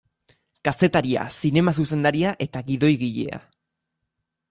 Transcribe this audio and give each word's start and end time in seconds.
Kazetaria, 0.67 1.27
zinema 1.41 1.75
zuzendaria 1.83 2.35
eta 2.49 2.65
gidoigilea. 2.73 3.45